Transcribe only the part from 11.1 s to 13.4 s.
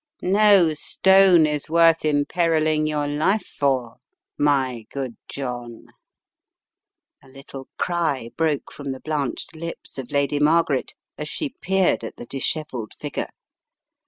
as she peered at the dishevelled figure.